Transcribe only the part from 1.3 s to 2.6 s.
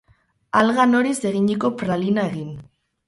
eginiko pralina egin.